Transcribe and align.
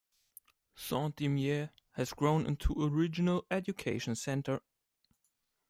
Saint-Imier 0.73 1.69
has 1.91 2.15
grown 2.15 2.47
into 2.47 2.73
a 2.73 2.89
regional 2.89 3.45
education 3.51 4.15
center. 4.15 4.59